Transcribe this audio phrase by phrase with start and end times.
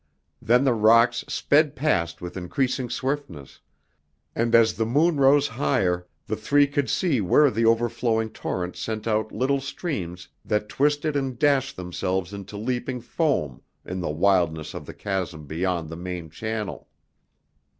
[0.41, 3.59] Then the rocks sped past with increasing swiftness,
[4.33, 9.05] and as the moon rose higher the three could see where the overflowing torrent sent
[9.05, 14.87] out little streams that twisted and dashed themselves into leaping foam in the wildness of
[14.87, 16.87] the chasm beyond the main channel.